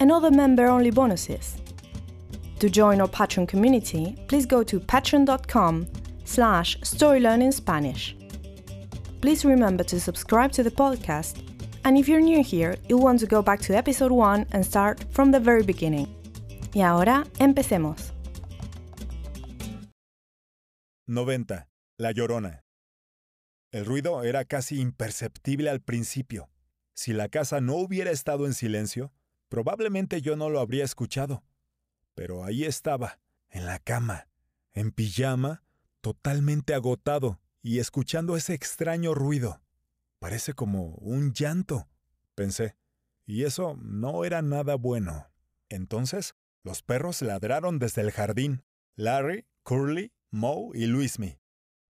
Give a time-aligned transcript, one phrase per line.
[0.00, 1.56] and other member-only bonuses.
[2.60, 5.86] To join our Patreon community, please go to patreon.com
[6.24, 8.14] slash storylearningspanish.
[9.20, 11.42] Please remember to subscribe to the podcast,
[11.84, 15.04] and if you're new here, you'll want to go back to episode 1 and start
[15.10, 16.08] from the very beginning.
[16.74, 18.12] Y ahora, empecemos.
[21.06, 21.68] 90.
[21.98, 22.64] La Llorona.
[23.72, 26.48] El ruido era casi imperceptible al principio.
[26.94, 29.12] Si la casa no hubiera estado en silencio,
[29.48, 31.42] Probablemente yo no lo habría escuchado.
[32.14, 34.28] Pero ahí estaba, en la cama,
[34.72, 35.62] en pijama,
[36.00, 39.62] totalmente agotado y escuchando ese extraño ruido.
[40.18, 41.88] Parece como un llanto,
[42.34, 42.76] pensé.
[43.26, 45.30] Y eso no era nada bueno.
[45.68, 48.64] Entonces, los perros ladraron desde el jardín.
[48.96, 51.38] Larry, Curly, Moe y Luismi.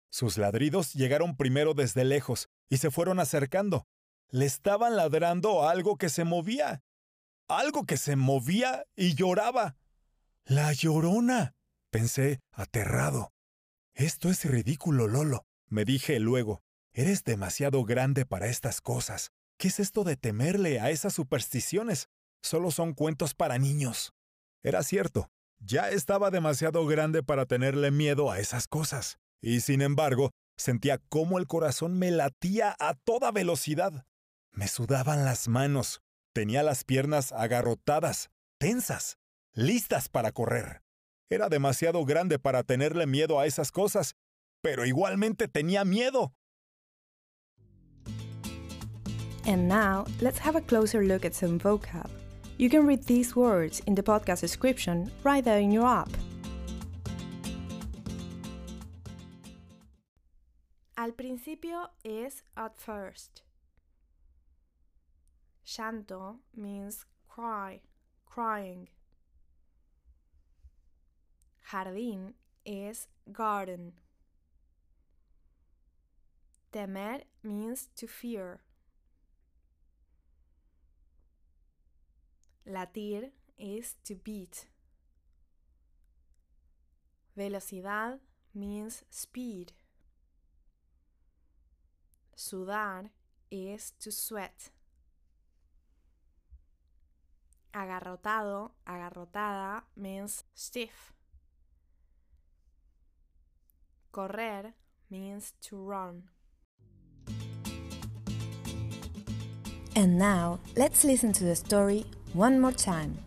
[0.09, 3.87] Sus ladridos llegaron primero desde lejos y se fueron acercando.
[4.29, 6.83] Le estaban ladrando a algo que se movía
[7.47, 9.75] algo que se movía y lloraba.
[10.45, 11.55] La llorona.
[11.89, 13.31] pensé, aterrado.
[13.93, 16.61] Esto es ridículo, Lolo, me dije luego.
[16.93, 19.31] Eres demasiado grande para estas cosas.
[19.57, 22.09] ¿Qué es esto de temerle a esas supersticiones?
[22.41, 24.13] Solo son cuentos para niños.
[24.63, 29.17] Era cierto, ya estaba demasiado grande para tenerle miedo a esas cosas.
[29.41, 34.05] Y sin embargo, sentía cómo el corazón me latía a toda velocidad.
[34.51, 36.01] Me sudaban las manos,
[36.33, 39.19] Tenía las piernas agarrotadas, tensas,
[39.53, 40.81] listas para correr.
[41.29, 44.15] Era demasiado grande para tenerle miedo a esas cosas,
[44.61, 46.33] pero igualmente tenía miedo.
[49.45, 52.09] And now, let's have a closer look at some vocab.
[52.57, 56.09] You can read these words in the podcast description right there in your app.
[60.97, 63.43] Al principio es at first.
[65.63, 67.79] Shanto means cry,
[68.25, 68.89] crying.
[71.71, 72.33] Jardín
[72.65, 73.93] is garden.
[76.71, 78.59] Temer means to fear.
[82.67, 84.67] Latir is to beat.
[87.37, 88.19] Velocidad
[88.53, 89.73] means speed.
[92.35, 93.09] Sudar
[93.51, 94.69] is to sweat.
[97.73, 101.13] Agarrotado, agarrotada means stiff.
[104.11, 104.73] Correr
[105.09, 106.29] means to run.
[109.95, 113.17] And now, let's listen to the story one more time.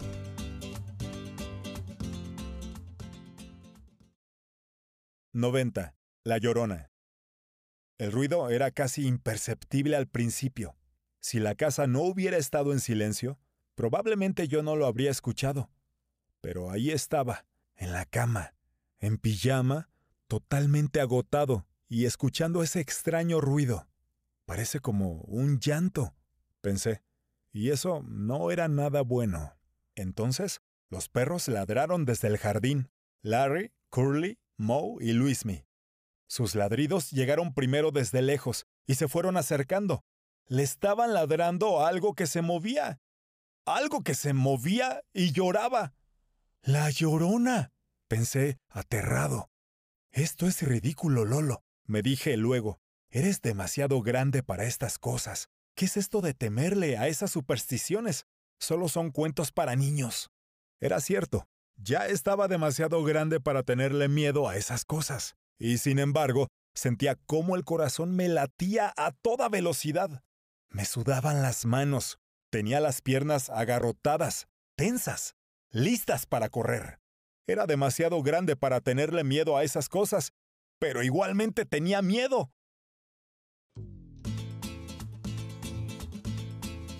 [5.32, 5.92] ¡90!
[6.24, 6.90] La Llorona.
[7.98, 10.76] El ruido era casi imperceptible al principio.
[11.20, 13.38] Si la casa no hubiera estado en silencio,
[13.76, 15.70] Probablemente yo no lo habría escuchado.
[16.40, 17.44] Pero ahí estaba,
[17.76, 18.54] en la cama,
[18.98, 19.90] en pijama,
[20.28, 23.86] totalmente agotado y escuchando ese extraño ruido.
[24.46, 26.14] Parece como un llanto,
[26.62, 27.02] pensé.
[27.52, 29.52] Y eso no era nada bueno.
[29.94, 32.90] Entonces, los perros ladraron desde el jardín.
[33.20, 35.66] Larry, Curly, Moe y Luismi.
[36.28, 40.02] Sus ladridos llegaron primero desde lejos y se fueron acercando.
[40.46, 43.00] Le estaban ladrando a algo que se movía
[43.66, 45.94] algo que se movía y lloraba.
[46.62, 47.72] La llorona.
[48.08, 49.50] pensé, aterrado.
[50.12, 52.78] Esto es ridículo, Lolo, me dije luego.
[53.10, 55.48] Eres demasiado grande para estas cosas.
[55.74, 58.26] ¿Qué es esto de temerle a esas supersticiones?
[58.58, 60.30] Solo son cuentos para niños.
[60.80, 61.46] Era cierto,
[61.76, 65.36] ya estaba demasiado grande para tenerle miedo a esas cosas.
[65.58, 70.22] Y sin embargo, sentía cómo el corazón me latía a toda velocidad.
[70.70, 72.18] Me sudaban las manos,
[72.50, 74.46] Tenía las piernas agarrotadas,
[74.76, 75.34] tensas,
[75.70, 77.00] listas para correr.
[77.48, 80.32] Era demasiado grande para tenerle miedo a esas cosas,
[80.78, 82.50] pero igualmente tenía miedo.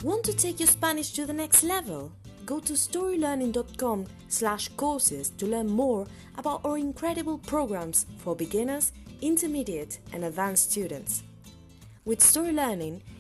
[0.03, 2.13] Want to take your Spanish to the next level?
[2.45, 6.07] Go to storylearning.com slash courses to learn more
[6.37, 11.25] about our incredible programs for beginners, intermediate and advanced students.
[12.05, 13.03] With Story Learning,